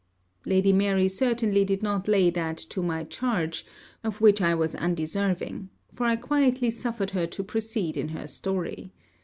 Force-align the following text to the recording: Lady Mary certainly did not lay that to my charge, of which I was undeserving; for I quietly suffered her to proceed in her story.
Lady 0.47 0.73
Mary 0.73 1.07
certainly 1.07 1.63
did 1.63 1.83
not 1.83 2.07
lay 2.07 2.31
that 2.31 2.57
to 2.57 2.81
my 2.81 3.03
charge, 3.03 3.67
of 4.03 4.19
which 4.19 4.41
I 4.41 4.55
was 4.55 4.73
undeserving; 4.73 5.69
for 5.93 6.07
I 6.07 6.15
quietly 6.15 6.71
suffered 6.71 7.11
her 7.11 7.27
to 7.27 7.43
proceed 7.43 7.97
in 7.97 8.07
her 8.07 8.25
story. 8.27 8.93